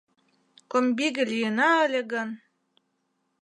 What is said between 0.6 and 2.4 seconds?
Комбиге лийына ыле гын